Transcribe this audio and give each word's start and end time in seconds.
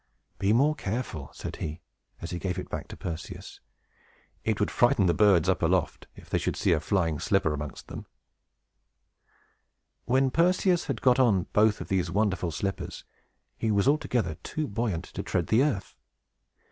"Be 0.39 0.51
more 0.51 0.73
careful," 0.73 1.29
said 1.31 1.57
he, 1.57 1.79
as 2.23 2.31
he 2.31 2.39
gave 2.39 2.57
it 2.57 2.71
back 2.71 2.87
to 2.87 2.97
Perseus. 2.97 3.59
"It 4.43 4.59
would 4.59 4.71
frighten 4.71 5.05
the 5.05 5.13
birds, 5.13 5.47
up 5.47 5.61
aloft, 5.61 6.07
if 6.15 6.27
they 6.27 6.39
should 6.39 6.55
see 6.55 6.71
a 6.71 6.79
flying 6.79 7.19
slipper 7.19 7.53
amongst 7.53 7.87
them." 7.87 8.07
[Illustration: 10.07 10.07
PERSEVS 10.07 10.07
ARMED 10.07 10.07
BY 10.07 10.11
THE 10.11 10.11
NYMPHS] 10.11 10.11
When 10.11 10.47
Perseus 10.73 10.85
had 10.87 11.01
got 11.03 11.19
on 11.19 11.47
both 11.53 11.81
of 11.81 11.87
these 11.89 12.09
wonderful 12.09 12.49
slippers, 12.49 13.03
he 13.59 13.69
was 13.69 13.87
altogether 13.87 14.37
too 14.41 14.67
buoyant 14.67 15.03
to 15.03 15.21
tread 15.21 15.53
on 15.53 15.59
earth. 15.59 15.95